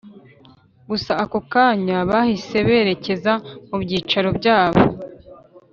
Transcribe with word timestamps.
gusa 0.89 1.11
ako 1.23 1.39
kanya 1.53 1.97
bahise 2.09 2.57
berekeza 2.67 3.33
mubyicaro 3.69 4.29
byabo 4.39 4.81